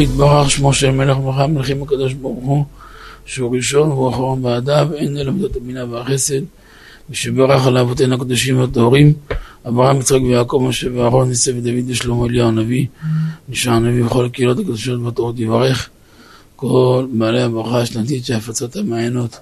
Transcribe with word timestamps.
יתברך 0.00 0.50
שמו 0.50 0.72
של 0.72 0.90
מלך 0.90 1.16
מלכי 1.16 1.52
מלכים 1.52 1.82
הקדוש 1.82 2.12
ברוך 2.12 2.44
הוא 2.44 2.64
שהוא 3.26 3.56
ראשון 3.56 3.90
והוא 3.90 4.10
אחרון 4.10 4.42
בעדיו 4.42 4.88
אין 4.94 5.16
אלא 5.16 5.32
מידות 5.32 5.56
הבינה 5.56 5.84
והחסד 5.84 6.40
ושברך 7.10 7.66
על 7.66 7.78
אבותינו 7.78 8.14
הקדושים 8.14 8.58
והטהורים 8.58 9.12
אברהם 9.68 10.00
יצחק 10.00 10.20
ויעקב 10.22 10.62
משה 10.68 10.88
ואהרון 10.94 11.28
ניסה 11.28 11.50
ודוד 11.56 11.84
ושלמה 11.86 12.26
אליהו 12.26 12.48
הנביא 12.48 12.86
נשאר 13.48 13.72
הנביא 13.72 14.04
וכל 14.04 14.26
הקהילות 14.26 14.58
הקדושות 14.58 15.00
והתורות 15.00 15.38
יברך. 15.38 15.88
כל 16.56 17.06
בעלי 17.12 17.42
הברכה 17.42 17.80
השנתית 17.80 18.24
של 18.24 18.34
הפצת 18.34 18.76
המעיינות 18.76 19.38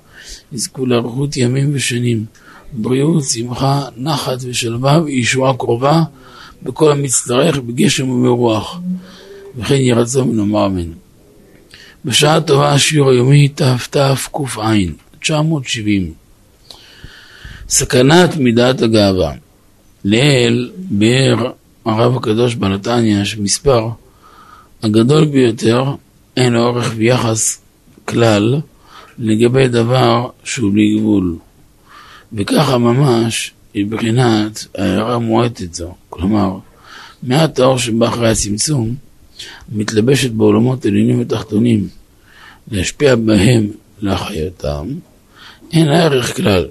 יזכו 0.52 0.86
לאריכות 0.86 1.36
ימים 1.36 1.71
ושנים 1.75 2.25
בריאות, 2.73 3.25
שמחה, 3.25 3.82
נחת 3.96 4.39
ושלווה 4.41 5.02
וישועה 5.05 5.57
קרובה 5.57 6.02
בכל 6.62 6.93
המצטרך 6.93 7.59
בגשם 7.59 8.11
וברוח 8.11 8.80
וכן 9.57 9.75
יהי 9.75 9.93
רצון 9.93 10.29
ונאמר 10.29 10.66
אמן. 10.66 10.91
בשעה 12.04 12.41
טובה 12.41 12.72
השיעור 12.72 13.11
היומי 13.11 13.49
תתק"ע 13.49 14.14
970 15.21 16.13
סכנת 17.68 18.36
מידת 18.36 18.82
הגאווה. 18.82 19.32
לאל 20.04 20.71
באר 20.77 21.50
הרב 21.85 22.17
הקדוש 22.17 22.54
בנתניה 22.54 23.25
שמספר 23.25 23.89
הגדול 24.82 25.25
ביותר 25.25 25.85
אין 26.36 26.57
אורך 26.57 26.93
ויחס 26.96 27.61
כלל 28.05 28.61
לגבי 29.18 29.68
דבר 29.68 30.29
שהוא 30.44 30.72
בלי 30.72 30.99
גבול. 30.99 31.36
וככה 32.33 32.78
ממש 32.78 33.52
היא 33.75 33.86
בחינת 33.86 34.66
הערה 34.78 35.19
מועטת 35.19 35.75
זו. 35.75 35.94
כלומר 36.11 36.58
מעט 37.22 37.58
האור 37.58 37.78
שבא 37.78 38.08
אחרי 38.08 38.30
הצמצום 38.30 38.94
מתלבשת 39.72 40.30
בעולמות 40.30 40.86
עליונים 40.86 41.20
ותחתונים, 41.20 41.89
להשפיע 42.70 43.16
בהם 43.16 43.70
להחייתם, 44.02 44.86
אין 45.72 45.88
הערך 45.88 46.36
כלל. 46.36 46.66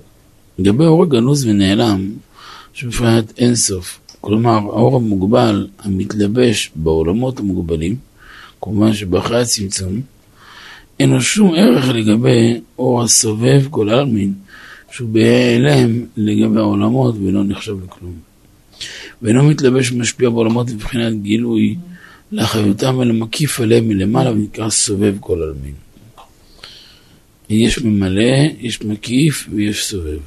לגבי 0.60 0.86
אור 0.86 1.04
הגנוז 1.04 1.46
ונעלם, 1.46 2.12
שבפרט 2.74 3.34
אין 3.38 3.56
סוף, 3.56 4.00
כלומר 4.22 4.52
האור 4.52 4.96
המוגבל 4.96 5.68
המתלבש 5.80 6.72
בעולמות 6.76 7.40
המוגבלים, 7.40 7.96
כמובן 8.62 8.94
שבאחרי 8.94 9.42
הצמצום, 9.42 10.02
אין 11.00 11.10
לו 11.10 11.22
שום 11.22 11.54
ערך 11.56 11.90
לגבי 11.90 12.62
אור 12.80 13.04
הסובב 13.04 13.64
כל 13.70 13.90
העלמין, 13.90 14.34
שהוא 14.92 15.10
בהיעלם 15.10 16.06
לגבי 16.18 16.60
העולמות 16.60 17.16
ולא 17.24 17.44
נחשב 17.44 17.76
לכלום. 17.86 18.14
ואינו 19.22 19.44
מתלבש 19.44 19.92
ומשפיע 19.92 20.30
בעולמות 20.30 20.70
מבחינת 20.70 21.22
גילוי 21.22 21.76
לאחריותם 22.34 22.98
ולמקיף 22.98 23.60
עליהם 23.60 23.88
מלמעלה 23.88 24.32
ונקרא 24.32 24.70
סובב 24.70 25.16
כל 25.20 25.42
עלמין. 25.42 25.74
יש 27.50 27.80
ממלא, 27.82 28.34
יש 28.60 28.82
מקיף 28.82 29.48
ויש 29.52 29.86
סובב. 29.86 30.20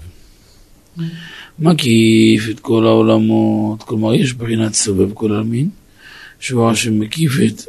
מקיף 1.58 2.48
את 2.50 2.60
כל 2.60 2.86
העולמות, 2.86 3.82
כלומר 3.82 4.14
יש 4.14 4.32
בחינת 4.32 4.74
סובב 4.74 5.14
כל 5.14 5.32
עלמין, 5.32 5.68
שהוא 6.40 6.74
שמקיף 6.74 7.32
את 7.46 7.62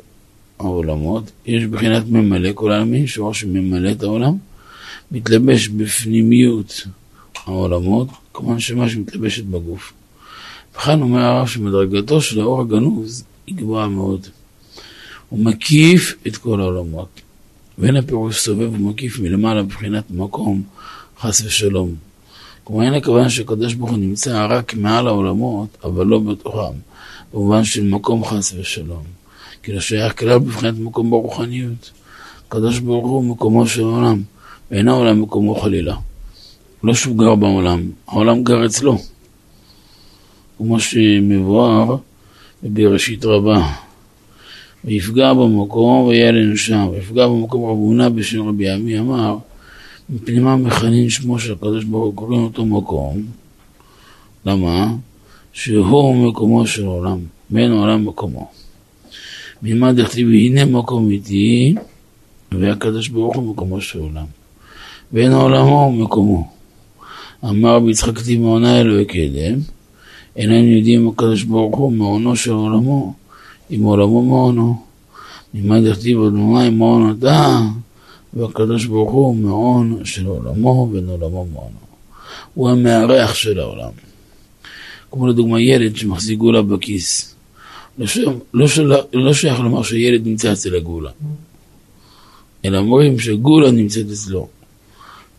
העולמות, 0.59 1.31
יש 1.45 1.65
בחינת 1.65 2.03
ממלא 2.09 2.49
כל 2.55 2.71
עלמין, 2.71 3.07
שהוא 3.07 3.33
שממלא 3.33 3.91
את 3.91 4.03
העולם, 4.03 4.33
מתלבש 5.11 5.67
בפנימיות 5.67 6.87
העולמות, 7.45 8.07
כמובן 8.33 8.59
שמה 8.59 8.89
שמתלבשת 8.89 9.43
בגוף. 9.43 9.93
וכאן 10.75 11.01
אומר 11.01 11.21
הרב 11.21 11.47
שמדרגתו 11.47 12.21
של 12.21 12.41
האור 12.41 12.61
הגנוז 12.61 13.23
היא 13.47 13.55
גבוהה 13.55 13.87
מאוד. 13.87 14.27
הוא 15.29 15.45
מקיף 15.45 16.15
את 16.27 16.37
כל 16.37 16.61
העולמות. 16.61 17.21
ואין 17.77 17.95
הפירוש 17.95 18.39
סובב 18.39 18.73
ומקיף 18.73 19.19
מלמעלה 19.19 19.63
מבחינת 19.63 20.03
מקום, 20.11 20.63
חס 21.19 21.41
ושלום. 21.45 21.95
כלומר, 22.63 22.83
אין 22.83 22.93
הכוונה 22.93 23.29
שהקדוש 23.29 23.73
ברוך 23.73 23.89
הוא 23.89 23.97
נמצא 23.97 24.47
רק 24.49 24.73
מעל 24.73 25.07
העולמות, 25.07 25.77
אבל 25.83 26.05
לא 26.05 26.19
בתוכם, 26.19 26.77
במובן 27.33 27.63
של 27.63 27.83
מקום 27.83 28.25
חס 28.25 28.53
ושלום. 28.57 29.03
כי 29.63 29.73
לא 29.73 29.79
שייך 29.79 30.19
כלל 30.19 30.37
בבחינת 30.37 30.79
מקום 30.79 31.09
ברוחניות. 31.09 31.91
הקדוש 32.47 32.79
ברוך 32.79 33.07
הוא 33.07 33.23
מקומו 33.23 33.67
של 33.67 33.81
העולם, 33.81 34.23
ואין 34.71 34.87
העולם 34.87 35.21
מקומו 35.21 35.55
חלילה. 35.55 35.95
לא 36.83 36.93
שהוא 36.93 37.17
גר 37.17 37.35
בעולם, 37.35 37.91
העולם 38.07 38.43
גר 38.43 38.65
אצלו. 38.65 38.97
כמו 40.57 40.79
שמבואר 40.79 41.97
בראשית 42.63 43.25
רבה. 43.25 43.73
ויפגע 44.85 45.33
במקום 45.33 46.07
וילן 46.07 46.55
שם, 46.55 46.87
ויפגע 46.91 47.27
במקום 47.27 47.63
רב 47.63 47.77
הונא 47.77 48.09
בשם 48.09 48.47
רבי 48.47 48.69
עמי 48.69 48.99
אמר, 48.99 49.37
מפני 50.09 50.39
מה 50.39 50.55
מכנין 50.55 51.09
שמו 51.09 51.39
של 51.39 51.53
הקדוש 51.53 51.83
ברוך 51.83 52.05
הוא 52.05 52.15
קוראים 52.15 52.43
אותו 52.43 52.65
מקום? 52.65 53.21
למה? 54.45 54.93
שהוא 55.53 56.29
מקומו 56.29 56.67
של 56.67 56.85
עולם, 56.85 57.19
בין 57.49 57.71
עולם 57.71 58.07
מקומו. 58.07 58.47
ממה 59.63 59.93
דכתיב 59.93 60.27
הנה 60.27 60.65
מקום 60.65 61.09
איתי, 61.09 61.75
והקדוש 62.51 63.07
ברוך 63.07 63.35
הוא 63.35 63.51
מקומו 63.51 63.81
של 63.81 63.99
עולם. 63.99 64.25
בין 65.11 65.31
עולמו 65.31 65.91
ומקומו. 65.93 66.47
אמר 67.43 67.79
ביצחק 67.79 68.19
תימהונה 68.19 68.79
אלוהי 68.79 69.05
קדם, 69.05 69.59
איננו 70.37 70.67
יודעים 70.67 71.07
הקדוש 71.07 71.43
ברוך 71.43 71.77
הוא 71.77 71.91
מעונו 71.91 72.35
של 72.35 72.51
עולמו, 72.51 73.13
אם 73.71 73.83
עולמו 73.83 74.21
מעונו. 74.21 74.81
ממה 75.53 75.81
דכתיב 75.81 76.17
אדוני 76.17 76.69
מעון 76.69 77.15
אתה, 77.19 77.61
והקדוש 78.33 78.85
ברוך 78.85 79.11
הוא 79.11 79.35
מעון 79.35 80.05
של 80.05 80.25
עולמו, 80.25 80.87
בין 80.87 81.09
עולמו 81.09 81.45
מעונו. 81.53 81.79
הוא 82.53 82.69
המארח 82.69 83.33
של 83.33 83.59
העולם. 83.59 83.91
כמו 85.11 85.27
לדוגמה 85.27 85.61
ילד 85.61 85.95
שמחזיק 85.95 86.39
גאולה 86.39 86.61
בכיס. 86.61 87.35
לא, 87.97 88.07
ש... 88.07 88.19
לא, 88.53 88.67
של... 88.67 88.93
לא 89.13 89.33
שייך 89.33 89.59
לומר 89.59 89.83
שילד 89.83 90.27
נמצא 90.27 90.53
אצל 90.53 90.75
הגאולה, 90.75 91.11
אלא 92.65 92.77
אומרים 92.77 93.19
שגאולה 93.19 93.71
נמצאת 93.71 94.05
אצלו. 94.11 94.47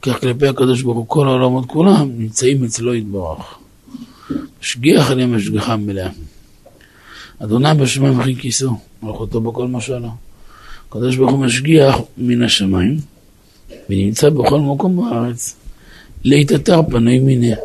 כך 0.02 0.20
כלפי 0.20 0.46
הקדוש 0.46 0.82
ברוך 0.82 0.96
הוא 0.96 1.08
כל 1.08 1.28
העולמות 1.28 1.66
כולם 1.66 2.10
נמצאים 2.18 2.64
אצלו 2.64 2.94
יתברך. 2.94 3.58
משגיח 4.60 5.10
עליהם 5.10 5.34
השגחה 5.34 5.76
מלאה. 5.76 6.08
אדוני 7.38 7.68
בשמיים 7.80 8.20
הכי 8.20 8.36
כיסו, 8.36 8.78
מלכותו 9.02 9.40
בכל 9.40 9.68
משלה. 9.68 10.10
הקדוש 10.88 11.16
ברוך 11.16 11.30
הוא 11.30 11.38
משגיח 11.38 11.96
מן 12.18 12.42
השמיים, 12.42 12.96
ונמצא 13.90 14.30
בכל 14.30 14.60
מקום 14.60 14.96
בארץ. 14.96 15.56
לית 16.24 16.52
פנוי 16.90 17.18
מיניה, 17.18 17.56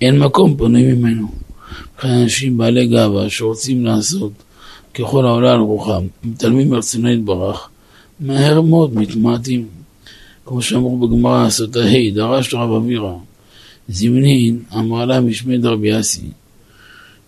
אין 0.00 0.18
מקום 0.18 0.56
פנוי 0.56 0.92
ממנו. 0.92 1.28
לכן 1.98 2.08
אנשים 2.08 2.58
בעלי 2.58 2.86
גאווה 2.86 3.30
שרוצים 3.30 3.84
לעשות 3.86 4.32
ככל 4.94 5.26
העולה 5.26 5.52
על 5.52 5.60
רוחם, 5.60 6.06
מתעלמים 6.24 6.70
מרצונו 6.70 7.10
יתברך, 7.10 7.68
מהר 8.20 8.60
מאוד 8.60 8.94
מתמעטים. 8.94 9.66
כמו 10.44 10.62
שאמרו 10.62 10.98
בגמרא, 10.98 11.50
סוטה 11.50 11.80
ה', 11.80 12.10
דרש 12.14 12.54
רב 12.54 12.70
אבירה. 12.72 13.14
זמנין 13.92 14.58
אמר 14.76 15.04
לה 15.04 15.20
משמי 15.20 15.58
דרבי 15.58 16.00
אסי. 16.00 16.26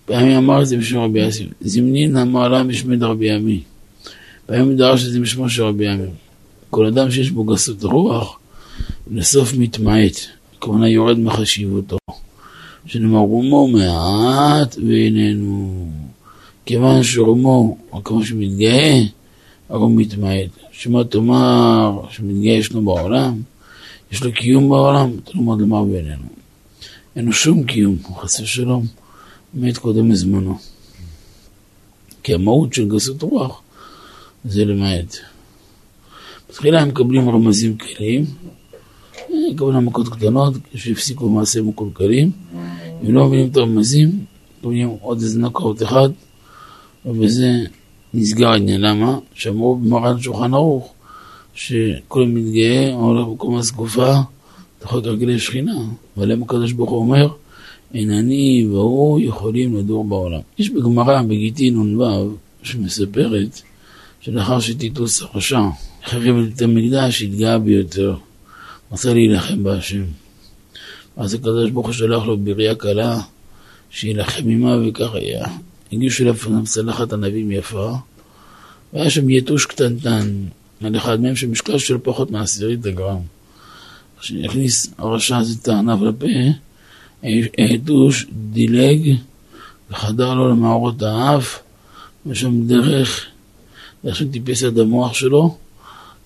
פעמים 0.05 0.37
אמר 0.37 0.63
את 0.63 0.67
זה 0.67 0.77
בשם 0.77 0.99
רבי 0.99 1.29
אסי. 1.29 1.47
זמנין 1.61 2.17
אמר 2.17 2.49
לה 2.49 2.63
משמי 2.63 2.97
דרבי 2.97 3.31
עמי. 3.31 3.61
פעמים 4.47 4.77
דרש 4.77 5.07
את 5.07 5.13
זה 5.13 5.21
בשמו 5.21 5.49
של 5.49 5.63
רבי 5.63 5.89
עמי. 5.89 6.07
כל 6.71 6.87
אדם 6.87 7.11
שיש 7.11 7.31
בו 7.31 7.45
גסות 7.45 7.85
רוח, 7.85 8.39
לסוף 9.11 9.55
מתמעט. 9.59 10.17
הכוונה 10.57 10.89
יורד 10.89 11.19
מחשיבותו. 11.19 11.97
שנאמר 12.87 13.19
רומו 13.19 13.69
מעט 13.69 14.77
ואיננו. 14.89 15.87
כיוון 16.67 17.03
שרומו, 17.03 17.77
כמו 18.05 18.25
שמתגאה, 18.25 19.01
הרי 19.69 19.83
הוא 19.83 19.93
מתמעט. 19.97 20.51
שמה 20.73 21.05
תאמר 21.05 22.01
שמתגאה 22.11 22.53
ישנו 22.53 22.85
בעולם, 22.85 23.35
יש 24.13 24.23
לו 24.23 24.33
קיום 24.33 24.69
בעולם, 24.69 25.11
תלמוד 25.25 25.61
לומר 25.61 25.85
בינינו. 25.85 26.42
אין 27.17 27.27
לו 27.27 27.33
שום 27.33 27.65
קיום, 27.65 27.97
חס 28.17 28.41
ושלום, 28.41 28.87
מת 29.55 29.79
קודם 29.79 30.11
לזמנו. 30.11 30.59
כי 32.23 32.35
המהות 32.35 32.73
של 32.73 32.89
גסות 32.89 33.23
רוח 33.23 33.63
זה 34.45 34.65
למעט. 34.65 35.17
בתחילה 36.49 36.81
הם 36.81 36.89
מקבלים 36.89 37.31
רמזים 37.31 37.77
כלים, 37.79 38.25
מקבלים 39.51 39.87
מכות 39.87 40.09
קטנות, 40.09 40.55
כשהפסיקו 40.73 41.29
מעשה 41.29 41.63
מקולקלים, 41.63 42.31
אם 43.03 43.15
לא 43.15 43.27
מבינים 43.27 43.49
את 43.51 43.57
הרמזים, 43.57 44.25
מקבלים 44.59 44.89
עוד 44.89 45.21
איזה 45.21 45.41
נקעות 45.41 45.83
אחד, 45.83 46.09
ובזה 47.07 47.51
נסגר 48.15 48.49
העניין. 48.49 48.81
למה? 48.81 49.19
שאמרו 49.35 49.77
במרן 49.77 50.21
שולחן 50.21 50.55
ערוך, 50.55 50.93
שכל 51.55 52.23
המתגאה 52.23 52.93
הולך 52.95 53.27
במקום 53.27 53.59
הסגופה, 54.83 55.01
תחת 55.01 55.07
רגלי 55.07 55.39
שכינה, 55.39 55.77
ועליהם 56.17 56.43
הקדוש 56.43 56.73
ברוך 56.73 56.91
הוא 56.91 56.99
אומר, 56.99 57.29
אין 57.95 58.11
אני 58.11 58.67
והוא 58.71 59.21
יכולים 59.21 59.77
לדור 59.77 60.05
בעולם. 60.05 60.41
יש 60.59 60.71
בגמרא 60.71 61.23
בגיטין 61.23 61.77
נ"ו 61.77 62.35
שמספרת 62.63 63.63
שלאחר 64.21 64.61
שטיטוס 64.61 65.23
הרשע 65.23 65.61
החריב 66.05 66.37
את 66.55 66.63
המקדש, 66.63 67.23
התגאה 67.23 67.59
ביותר, 67.59 68.17
רצה 68.93 69.15
להילחם 69.15 69.63
בהשם. 69.63 70.05
אז 71.17 71.35
הקדוש 71.35 71.71
ברוך 71.71 71.87
הוא 71.87 71.95
שלח 71.95 72.27
לו 72.27 72.39
בראייה 72.39 72.75
קלה, 72.75 73.21
שיילחם 73.91 74.49
עמה 74.49 74.77
וכך 74.89 75.15
היה. 75.15 75.47
הגישו 75.93 76.25
לפניו 76.25 76.65
צלחת 76.65 77.13
ענבים 77.13 77.51
יפה, 77.53 77.93
והיה 78.93 79.11
שם 79.11 79.31
יתוש 79.31 79.67
קטנטן, 79.67 80.29
על 80.85 80.97
אחד 80.97 81.21
מהם 81.21 81.37
שמשקל 81.37 81.79
של 81.79 81.99
פחות 82.03 82.31
מעשירית 82.31 82.87
הגרם. 82.87 83.21
כשהכניס 84.23 84.95
הרשע 84.99 85.37
הזה 85.37 85.55
את 85.63 85.69
הענב 85.69 86.03
לפה, 86.03 86.27
היתוש 87.59 88.27
דילג 88.53 89.17
וחדר 89.91 90.35
לו 90.35 90.49
למערות 90.51 91.03
האף, 91.03 91.59
ושם 92.27 92.67
דרך, 92.67 93.27
דרך 94.05 94.17
שטיפס 94.17 94.65
את 94.65 94.79
המוח 94.79 95.15
שלו, 95.15 95.57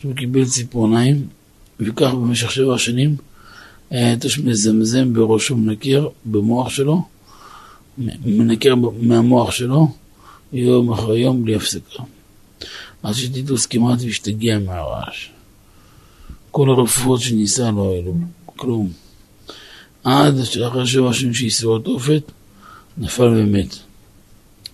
שהוא 0.00 0.14
קיבל 0.14 0.44
ציפורניים, 0.44 1.26
וכך 1.80 2.14
במשך 2.14 2.50
שבע 2.50 2.78
שנים 2.78 3.16
היה 3.90 4.10
היתוש 4.10 4.38
מזמזם 4.38 5.12
בראשו, 5.14 5.56
מנקר 5.56 6.08
במוח 6.24 6.68
שלו, 6.68 7.02
מנקר 8.24 8.74
מהמוח 9.00 9.50
שלו, 9.50 9.88
יום 10.52 10.92
אחרי 10.92 11.20
יום 11.20 11.44
בלי 11.44 11.54
הפסקה. 11.54 12.02
אז 13.02 13.16
שטיטוס 13.16 13.66
כמעט 13.66 13.98
והשתגע 14.02 14.58
מהרעש. 14.58 15.35
כל 16.56 16.70
הרפואות 16.70 17.20
שניסה 17.20 17.70
לא 17.70 17.90
היו 17.90 18.02
לו, 18.02 18.12
כלום. 18.46 18.88
עד 20.04 20.44
שאחרי 20.44 20.86
שבע 20.86 21.12
שנים 21.12 21.34
שהסירו 21.34 21.78
תופת, 21.78 22.22
נפל 22.98 23.22
ומת. 23.22 23.76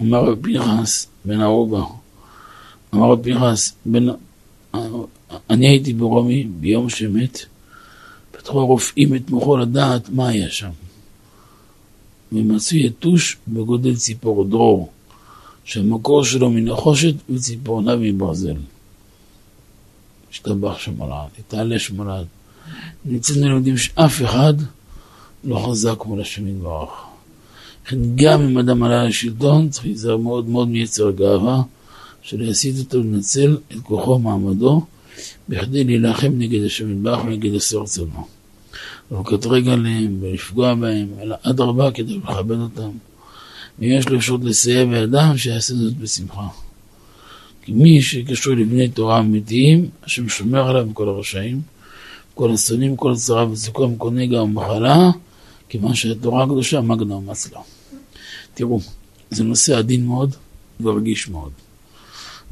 אמר 0.02 0.25
רבי 0.25 0.58
פנחס 0.58 1.06
בן 1.25 1.40
ערובה, 1.40 1.82
אמר 2.94 3.11
רבי 3.11 3.34
פנחס, 3.34 3.73
בן... 3.87 4.06
אני 5.50 5.69
הייתי 5.69 5.93
ברומי 5.93 6.44
ביום 6.44 6.88
שמת, 6.88 7.38
פתחו 8.31 8.61
הרופאים 8.61 9.14
את 9.14 9.31
מוחו 9.31 9.56
לדעת 9.56 10.08
מה 10.08 10.29
היה 10.29 10.50
שם. 10.50 10.70
ומצוי 12.32 12.87
יתוש 12.87 13.37
בגודל 13.49 13.96
ציפור 13.96 14.44
דרור, 14.44 14.90
שהמקור 15.64 16.25
שלו 16.25 16.50
מנחושת 16.50 17.14
וציפורניו 17.31 17.99
מברזל. 18.00 18.56
השתבח 20.32 20.79
שמולד, 20.79 21.29
יתעלה 21.38 21.79
שמולד. 21.79 22.26
נמצאנו 23.05 23.49
לומדים 23.49 23.76
שאף 23.76 24.23
אחד 24.23 24.55
לא 25.44 25.67
חזק 25.69 26.05
מול 26.05 26.20
השם 26.20 26.46
יתברך. 26.46 26.90
לכן 27.87 27.96
גם 28.14 28.43
אם 28.43 28.58
אדם 28.58 28.82
עלה 28.82 29.05
לשלטון, 29.05 29.69
צריך 29.69 29.84
להיזהר 29.84 30.17
מאוד 30.17 30.49
מאוד 30.49 30.69
מיצר 30.69 31.11
גאווה, 31.11 31.62
שלא 32.23 32.44
יסיט 32.44 32.79
אותו 32.79 33.00
לנצל 33.00 33.56
את 33.73 33.76
כוחו 33.82 34.11
ומעמדו, 34.11 34.84
בכדי 35.49 35.84
להילחם 35.84 36.32
נגד 36.38 36.64
השם 36.64 36.93
יתברך 36.93 37.25
ונגד 37.25 37.55
עשר 37.55 37.79
רצונו. 37.79 38.26
לקטרג 39.11 39.69
עליהם 39.69 40.19
ולפגוע 40.20 40.75
בהם, 40.75 41.08
אלא 41.23 41.37
אדרבה 41.43 41.90
כדי 41.90 42.19
לכבד 42.19 42.58
אותם. 42.58 42.90
ואם 43.79 43.88
יש 43.99 44.08
לו 44.08 44.19
אפשרות 44.19 44.44
לסייע 44.44 44.84
בידם, 44.84 45.32
שיעשה 45.37 45.75
זאת 45.75 45.96
בשמחה. 45.96 46.46
כי 47.62 47.73
מי 47.73 48.03
שקשור 48.03 48.55
לבני 48.55 48.88
תורה 48.88 49.20
אמיתיים, 49.20 49.91
השם 50.03 50.29
שומר 50.29 50.69
עליו 50.69 50.87
מכל 50.87 51.09
הרשעים, 51.09 51.61
כל 52.35 52.53
השונאים, 52.55 52.97
כל 52.97 53.12
הצרה 53.12 53.50
וסוכם, 53.50 53.97
כל 53.97 54.11
נגע 54.11 54.43
ומחלה, 54.43 55.11
כיוון 55.69 55.94
שהתורה 55.94 56.44
הקדושה 56.44 56.81
מגנה 56.81 57.14
ומצלה. 57.14 57.61
תראו, 58.55 58.81
זה 59.31 59.44
נושא 59.44 59.79
עדין 59.79 60.06
מאוד 60.06 60.35
ורגיש 60.81 61.29
מאוד. 61.29 61.53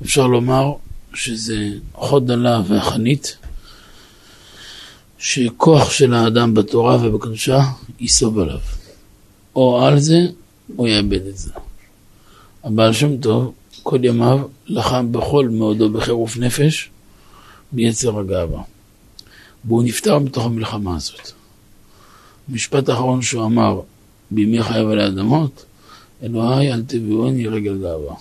אפשר 0.02 0.26
לומר 0.26 0.72
שזה 1.14 1.68
חוד 1.94 2.26
דלה 2.26 2.62
והחנית, 2.68 3.36
שכוח 5.18 5.90
של 5.90 6.14
האדם 6.14 6.54
בתורה 6.54 6.96
ובקדושה 6.96 7.60
ייסוב 8.00 8.38
עליו. 8.38 8.60
או 9.56 9.84
על 9.86 10.00
זה, 10.00 10.18
או 10.78 10.86
יאבד 10.86 11.26
את 11.26 11.36
זה. 11.36 11.50
הבעל 12.64 12.92
שם 12.92 13.16
טוב, 13.16 13.52
כל 13.82 14.04
ימיו 14.04 14.40
לחם 14.66 15.12
בכל 15.12 15.48
מאודו 15.48 15.90
בחירוף 15.90 16.36
נפש, 16.36 16.90
ביצר 17.72 18.18
הגאווה. 18.18 18.62
והוא 19.64 19.82
נפטר 19.82 20.18
בתוך 20.18 20.44
המלחמה 20.44 20.96
הזאת. 20.96 21.30
המשפט 22.48 22.88
האחרון 22.88 23.22
שהוא 23.22 23.44
אמר 23.44 23.80
בימי 24.30 24.62
חייו 24.62 24.90
על 24.90 24.98
האדמות, 24.98 25.64
אלוהי 26.22 26.72
אל 26.72 26.82
תביאוני 26.82 27.46
רגל 27.46 27.78
גאווה. 27.78 28.14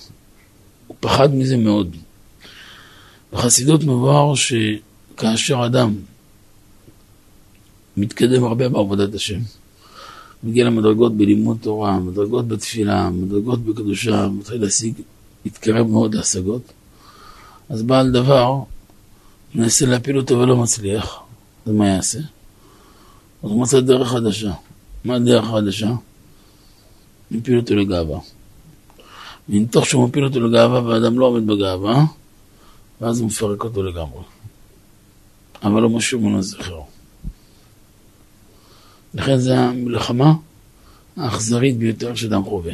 הוא 0.88 0.98
פחד 1.00 1.36
מזה 1.36 1.58
מאוד. 1.58 1.96
בחסידות 3.34 3.84
מבואר 3.84 4.34
שכאשר 4.36 5.66
אדם 5.66 5.96
מתקדם 7.98 8.44
הרבה 8.44 8.70
בעבודת 8.70 9.14
השם, 9.14 9.40
מגיע 10.44 10.66
למדרגות 10.66 11.18
בלימוד 11.18 11.58
תורה, 11.62 12.00
מדרגות 12.00 12.48
בתפילה, 12.48 13.10
מדרגות 13.10 13.66
בקדושה, 13.66 14.28
מתחיל 14.28 14.62
להשיג, 14.62 14.94
להתקרב 15.46 15.88
מאוד 15.88 16.16
להשגות, 16.16 16.62
אז 17.70 17.84
בעל 17.84 18.12
דבר 18.12 18.64
מנסה 19.56 19.86
להפיל 19.86 20.18
אותו 20.18 20.40
ולא 20.40 20.56
מצליח, 20.58 21.20
אז 21.66 21.72
מה 21.72 21.88
יעשה? 21.88 22.20
אז 23.44 23.50
הוא 23.50 23.62
מצא 23.62 23.80
דרך 23.80 24.08
חדשה. 24.08 24.52
מה 25.06 25.16
הדרך 25.16 25.50
החדשה? 25.50 25.90
מפיל 27.32 27.58
אותו 27.60 27.76
לגאווה. 27.76 28.20
ומתוך 29.50 29.86
שהוא 29.86 30.10
מפיל 30.10 30.26
אותו 30.26 30.40
לגאווה 30.40 30.82
והאדם 30.82 31.20
לא 31.20 31.26
עומד 31.26 31.48
בגאווה, 31.48 32.06
ואז 33.02 33.20
הוא 33.20 33.28
מפרק 33.28 33.64
אותו 33.64 33.84
לגמרי. 33.84 34.24
אבל 35.64 35.82
לא 35.82 35.90
משהו 35.90 36.20
מן 36.20 36.36
הזכר. 36.36 36.80
לכן 39.14 39.38
זו 39.38 39.54
המלחמה 39.54 40.34
האכזרית 41.18 41.78
ביותר 41.78 42.16
שאדם 42.16 42.44
חווה. 42.44 42.74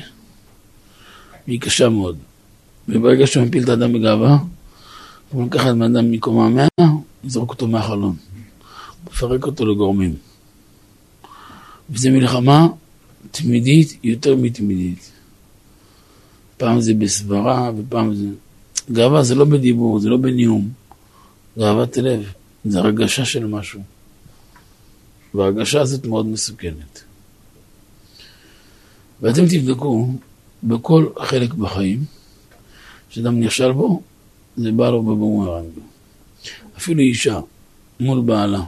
והיא 1.47 1.61
קשה 1.61 1.89
מאוד. 1.89 2.17
וברגע 2.89 3.27
שהוא 3.27 3.43
מפיל 3.43 3.63
את 3.63 3.69
האדם 3.69 3.93
בגאווה, 3.93 4.37
הוא 5.31 5.45
לקח 5.45 5.61
את 5.61 5.81
האדם 5.81 6.11
מקומה 6.11 6.49
מאה, 6.49 6.91
יזרוק 7.23 7.49
אותו 7.49 7.67
מהחלון. 7.67 8.15
מפרק 9.05 9.45
אותו 9.45 9.65
לגורמים. 9.65 10.15
וזו 11.89 12.09
מלחמה 12.09 12.67
תמידית 13.31 13.99
יותר 14.03 14.35
מתמידית. 14.35 15.11
פעם 16.57 16.81
זה 16.81 16.93
בסברה 16.93 17.71
ופעם 17.77 18.15
זה... 18.15 18.25
גאווה 18.91 19.23
זה 19.23 19.35
לא 19.35 19.45
בדיבור, 19.45 19.99
זה 19.99 20.09
לא 20.09 20.17
בנאום. 20.17 20.69
גאוות 21.57 21.97
הלב, 21.97 22.31
זה 22.65 22.79
הרגשה 22.79 23.25
של 23.25 23.45
משהו. 23.45 23.81
וההרגשה 25.33 25.81
הזאת 25.81 26.05
מאוד 26.05 26.25
מסוכנת. 26.25 27.03
ואתם 29.21 29.45
תבדקו 29.45 30.13
בכל 30.63 31.07
חלק 31.19 31.53
בחיים 31.53 32.03
שאדם 33.15 33.39
נכשל 33.39 33.71
בו, 33.71 34.01
זה 34.57 34.71
בא 34.71 34.89
לו 34.89 35.03
בבומרנג. 35.03 35.69
אפילו 36.77 36.99
אישה 36.99 37.39
מול 37.99 38.21
בעלה, 38.21 38.63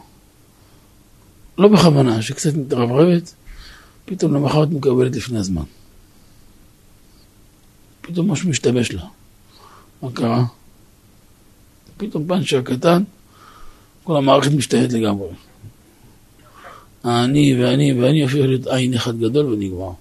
לא 1.58 1.68
בכוונה, 1.68 2.22
שקצת 2.22 2.54
מתרברבת, 2.54 3.34
פתאום 4.06 4.34
למחרת 4.34 4.70
מקבלת 4.70 5.16
לפני 5.16 5.39
הזמן. 5.39 5.63
פתאום 8.01 8.32
משהו 8.32 8.50
משתבש 8.50 8.92
לה. 8.92 9.06
מה 10.01 10.12
קרה? 10.12 10.46
פתאום 11.98 12.27
פאנצ'ר 12.27 12.62
קטן, 12.62 13.04
כל 14.04 14.18
המערכת 14.18 14.51
משתהית 14.51 14.94
לגמרי. 14.94 15.30
האני 17.04 17.63
ואני 17.63 18.01
ואני 18.01 18.24
הופך 18.24 18.36
להיות 18.36 18.68
עין 18.68 18.94
אחד 18.94 19.20
גדול 19.20 19.46
ונגמר. 19.46 19.92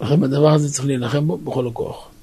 לכן 0.00 0.20
בדבר 0.20 0.52
הזה 0.52 0.72
צריך 0.72 0.86
להילחם 0.86 1.26
בו 1.26 1.38
בכל 1.38 1.68
הכוח. 1.68 2.13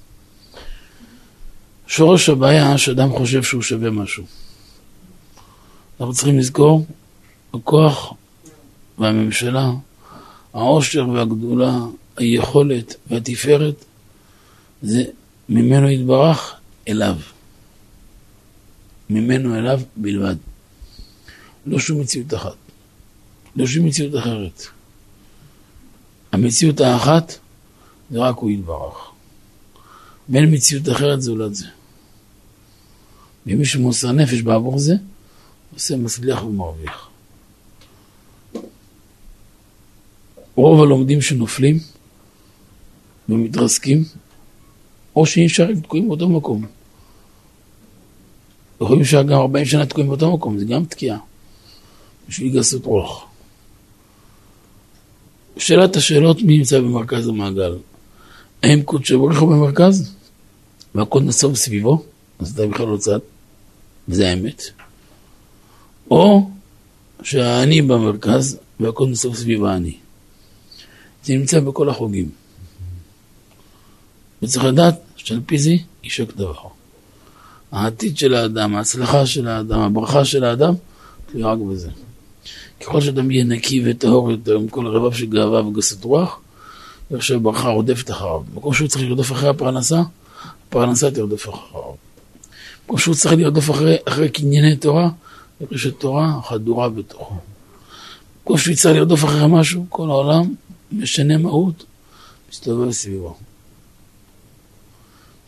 שורש 1.91 2.29
הבעיה 2.29 2.77
שאדם 2.77 3.09
חושב 3.09 3.43
שהוא 3.43 3.61
שווה 3.61 3.89
משהו. 3.89 4.23
אנחנו 5.99 6.13
צריכים 6.13 6.39
לזכור, 6.39 6.85
הכוח 7.53 8.13
והממשלה, 8.97 9.71
העושר 10.53 11.09
והגדולה, 11.09 11.77
היכולת 12.17 12.95
והתפארת, 13.07 13.85
זה 14.81 15.03
ממנו 15.49 15.89
יתברך 15.89 16.55
אליו. 16.87 17.15
ממנו 19.09 19.57
אליו 19.57 19.81
בלבד. 19.95 20.35
לא 21.65 21.79
שום 21.79 21.99
מציאות 22.01 22.33
אחת. 22.33 22.55
לא 23.55 23.67
שום 23.67 23.85
מציאות 23.85 24.15
אחרת. 24.15 24.63
המציאות 26.31 26.81
האחת 26.81 27.37
זה 28.11 28.19
רק 28.19 28.35
הוא 28.37 28.49
יתברך. 28.49 29.11
ואין 30.29 30.53
מציאות 30.53 30.89
אחרת 30.89 31.21
זולת 31.21 31.55
זה. 31.55 31.65
ומי 33.47 33.65
שמוסר 33.65 34.11
נפש 34.11 34.41
בעבור 34.41 34.79
זה, 34.79 34.95
עושה 35.73 35.95
מצליח 35.95 36.43
ומרוויח. 36.43 37.09
רוב 40.55 40.81
הלומדים 40.81 41.21
שנופלים 41.21 41.79
ומתרסקים, 43.29 44.03
או 45.15 45.25
שנשארים 45.25 45.81
תקועים 45.81 46.07
באותו 46.07 46.29
מקום. 46.29 46.65
יכולים 48.81 48.99
להישאר 49.01 49.23
גם 49.23 49.39
40 49.39 49.65
שנה 49.65 49.85
תקועים 49.85 50.07
באותו 50.07 50.33
מקום, 50.33 50.59
זה 50.59 50.65
גם 50.65 50.85
תקיעה. 50.85 51.17
בשביל 52.29 52.57
גסות 52.57 52.85
רוח. 52.85 53.25
שאלת 55.57 55.95
השאלות, 55.95 56.41
מי 56.41 56.57
נמצא 56.57 56.79
במרכז 56.79 57.27
המעגל? 57.27 57.77
האם 58.63 58.81
קודשו 58.81 59.19
ברוך 59.19 59.39
הוא 59.39 59.49
במרכז? 59.49 60.15
והכל 60.95 61.21
נסוב 61.21 61.55
סביבו? 61.55 62.03
אז 62.39 62.51
אתה 62.53 62.67
בכלל 62.67 62.87
לא 62.87 62.97
צד, 62.97 63.19
וזה 64.09 64.29
האמת. 64.29 64.63
או 66.11 66.49
שהאני 67.23 67.81
במרכז 67.81 68.59
והכל 68.79 69.07
נסוב 69.07 69.35
סביב 69.35 69.65
האני. 69.65 69.95
זה 71.23 71.33
נמצא 71.33 71.59
בכל 71.59 71.89
החוגים. 71.89 72.29
וצריך 74.43 74.65
לדעת 74.65 75.01
שעל 75.15 75.39
פי 75.45 75.57
זה 75.57 75.71
יישק 76.03 76.35
דבר. 76.35 76.53
העתיד 77.71 78.17
של 78.17 78.33
האדם, 78.33 78.75
ההצלחה 78.75 79.25
של 79.25 79.47
האדם, 79.47 79.79
הברכה 79.79 80.25
של 80.25 80.43
האדם, 80.43 80.73
תלוי 81.25 81.43
רק 81.43 81.57
בזה. 81.71 81.89
ככל 82.81 83.01
שאדם 83.01 83.31
יהיה 83.31 83.43
נקי 83.43 83.83
וטהור 83.85 84.31
יותר 84.31 84.55
עם 84.55 84.67
כל 84.67 84.87
רבב 84.87 85.13
של 85.13 85.25
גאווה 85.25 85.67
וגסות 85.67 86.03
רוח, 86.03 86.39
איך 87.11 87.23
שהברכה 87.23 87.69
רודפת 87.69 88.11
אחריו. 88.11 88.41
במקום 88.53 88.73
שהוא 88.73 88.87
צריך 88.87 89.05
לרדוף 89.05 89.31
אחרי 89.31 89.49
הפרנסה, 89.49 90.01
הפרנסה 90.67 91.11
תרדוף 91.11 91.49
אחריו. 91.49 91.93
במקום 92.81 92.97
שהוא 92.97 93.15
צריך 93.15 93.33
לרדוף 93.33 93.71
אחרי, 93.71 93.95
אחרי 94.05 94.29
קנייני 94.29 94.75
תורה, 94.75 95.09
רשת 95.71 95.99
תורה 95.99 96.39
חדורה 96.43 96.89
בתוכו. 96.89 97.35
במקום 98.39 98.57
שהוא 98.57 98.73
יצטרך 98.73 98.95
לרדוף 98.95 99.25
אחרי 99.25 99.47
משהו, 99.47 99.85
כל 99.89 100.09
העולם 100.09 100.53
משנה 100.91 101.37
מהות, 101.37 101.83
מסתובב 102.51 102.91
סביבו. 102.91 103.35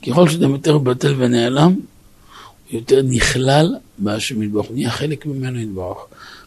ככל 0.08 0.30
שאדם 0.30 0.52
יותר 0.52 0.78
בטל 0.78 1.16
ונעלם, 1.18 1.72
הוא 1.72 2.80
יותר 2.80 3.02
נכלל 3.02 3.76
בהשם 3.98 4.42
הוא 4.42 4.64
נהיה 4.74 4.92
חלק 4.92 5.26
ממנו 5.26 5.60
יתברך. 5.60 5.98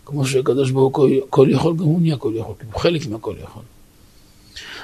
כמו 0.05 0.27
שהקדוש 0.27 0.71
ברוך 0.71 0.97
הוא 0.97 1.09
כל 1.31 1.49
יכול, 1.51 1.77
גם 1.77 1.85
הוא 1.85 2.01
נהיה 2.01 2.17
כל 2.17 2.33
יכול, 2.35 2.55
כי 2.59 2.67
הוא 2.73 2.81
חלק 2.81 3.07
מהכל 3.07 3.35
יכול. 3.43 3.63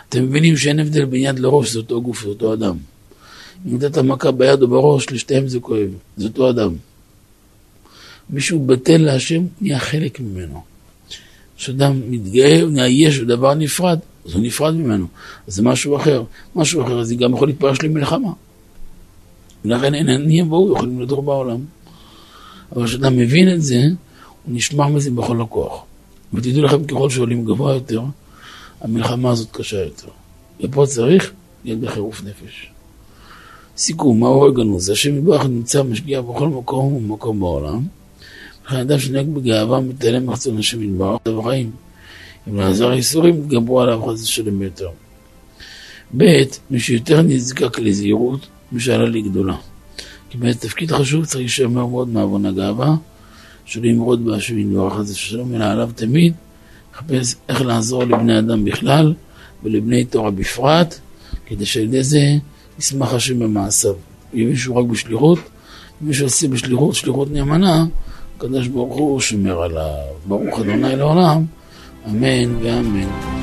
אתם 0.09 0.25
מבינים 0.25 0.57
שאין 0.57 0.81
הבדל 0.81 1.05
בין 1.05 1.23
יד 1.23 1.39
לראש, 1.39 1.73
זה 1.73 1.79
אותו 1.79 2.03
גוף, 2.03 2.23
זה 2.23 2.29
אותו 2.29 2.53
אדם. 2.53 2.77
נתת 3.65 3.99
מכה 3.99 4.31
ביד 4.31 4.63
או 4.63 4.69
בראש, 4.69 5.11
לשתיהם 5.11 5.49
זה 5.49 5.61
כואב, 5.61 5.89
זה 6.17 6.27
אותו 6.27 6.51
אדם. 6.51 6.75
מישהו 8.31 8.67
בטל 8.67 8.97
להשם, 8.97 9.43
נהיה 9.61 9.79
חלק 9.79 10.21
ממנו. 10.21 10.63
כשאדם 11.57 12.01
מתגאה, 12.11 12.65
נהיה 12.67 13.07
יש 13.09 13.19
ודבר 13.19 13.55
נפרד, 13.55 13.99
אז 14.27 14.35
הוא 14.35 14.43
נפרד 14.43 14.75
ממנו. 14.75 15.07
אז 15.47 15.55
זה 15.55 15.63
משהו 15.63 15.97
אחר. 15.97 16.23
משהו 16.57 16.83
אחר, 16.83 17.01
אז 17.01 17.09
זה 17.09 17.15
גם 17.15 17.35
יכול 17.35 17.49
להתפרש 17.49 17.83
למלחמה. 17.83 18.33
ולכן 19.65 19.95
אין 19.95 20.09
עניים 20.09 20.53
והוא 20.53 20.77
יכולים 20.77 21.01
לדור 21.01 21.23
בעולם. 21.23 21.65
אבל 22.77 22.87
כשאדם 22.87 23.17
מבין 23.17 23.55
את 23.55 23.63
זה, 23.63 23.83
הוא 24.45 24.55
נשמע 24.55 24.89
מזה 24.89 25.11
בכל 25.11 25.41
הכוח. 25.41 25.85
ותדעו 26.35 26.63
לכם, 26.63 26.85
ככל 26.85 27.11
שעולים 27.11 27.45
גבוה 27.45 27.75
יותר, 27.75 28.03
המלחמה 28.81 29.31
הזאת 29.31 29.49
קשה 29.51 29.85
יותר. 29.85 30.09
ופה 30.61 30.87
צריך 30.87 31.33
להיות 31.65 31.81
בחירוף 31.81 32.23
נפש. 32.23 32.72
סיכום, 33.77 34.21
מה 34.21 34.27
אורגנו? 34.27 34.81
זה 34.81 34.93
השם 34.93 35.19
יתברך 35.19 35.45
נמצא 35.45 35.83
משגיע 35.83 36.21
בכל 36.21 36.49
מקום 36.49 36.93
ומקום 36.95 37.41
בעולם. 37.41 37.83
לכן 38.67 38.77
אדם 38.77 38.99
שנהג 38.99 39.27
בגאווה 39.27 39.81
מתעלם 39.81 40.27
מחצון 40.27 40.59
השם 40.59 40.83
יתברך, 40.83 41.21
דברים. 41.25 41.71
אם 42.49 42.57
לעזר 42.57 42.91
הייסורים, 42.91 43.39
יתגברו 43.39 43.81
עליו 43.81 44.03
חס 44.07 44.23
ושלם 44.23 44.63
יותר. 44.63 44.89
ב', 46.17 46.43
מי 46.71 46.81
שיותר 46.81 47.23
נזקק 47.23 47.79
לזהירות, 47.79 48.47
משאלה 48.73 49.09
לי 49.09 49.23
גדולה. 49.23 49.57
כי 50.31 50.39
באמת 50.39 50.61
תפקיד 50.61 50.93
חשוב 50.93 51.25
צריך 51.25 51.37
להישמר 51.37 51.87
מאוד 51.87 52.09
מעוון 52.09 52.47
הגאווה, 52.47 52.95
שלא 53.65 53.87
ימרוד 53.87 54.25
בהשם 54.25 54.59
יתברך 54.59 54.93
חס 54.93 55.11
ושלום, 55.11 55.55
אלא 55.55 55.65
עליו 55.65 55.91
תמיד 55.95 56.35
לחפש 56.95 57.35
איך 57.49 57.63
לעזור 57.63 58.05
לבני 58.05 58.39
אדם 58.39 58.65
בכלל 58.65 59.15
ולבני 59.63 60.05
תורה 60.05 60.31
בפרט, 60.31 60.99
כדי 61.47 61.67
שעל 61.67 61.83
ידי 61.83 62.03
זה 62.03 62.37
ישמח 62.79 63.15
השם 63.15 63.39
במעשיו. 63.39 63.95
אם 64.35 64.47
מישהו 64.51 64.77
רק 64.77 64.87
בשליחות, 64.87 65.39
מי 66.01 66.15
שעושה 66.15 66.49
בשליחות, 66.49 66.95
שליחות 66.95 67.31
נאמנה, 67.31 67.85
הקדוש 68.37 68.69
ברוך 68.69 68.95
הוא 68.97 69.21
שומר 69.21 69.63
עליו. 69.63 69.95
ברוך 70.27 70.61
אדוני 70.61 70.97
לעולם, 70.97 71.45
אמן 72.09 72.57
ואמן. 72.63 73.42